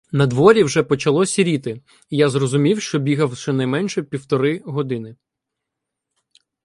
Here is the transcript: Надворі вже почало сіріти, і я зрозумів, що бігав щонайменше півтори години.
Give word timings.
Надворі 0.11 0.63
вже 0.63 0.83
почало 0.83 1.25
сіріти, 1.25 1.81
і 2.09 2.17
я 2.17 2.29
зрозумів, 2.29 2.81
що 2.81 2.99
бігав 2.99 3.37
щонайменше 3.37 4.03
півтори 4.03 4.59
години. 4.59 5.15